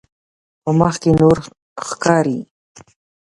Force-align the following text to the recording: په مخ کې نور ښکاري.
په 0.63 0.71
مخ 0.79 0.95
کې 1.01 1.11
نور 1.19 1.37
ښکاري. 1.87 2.39